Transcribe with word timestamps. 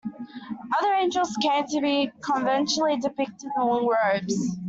Other 0.79 0.93
angels 0.95 1.37
came 1.39 1.63
to 1.67 1.79
be 1.79 2.11
conventionally 2.21 2.97
depicted 2.97 3.51
in 3.55 3.61
long 3.61 3.85
robes. 3.85 4.55